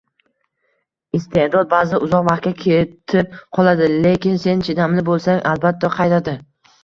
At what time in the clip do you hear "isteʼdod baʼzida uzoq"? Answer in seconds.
1.17-2.23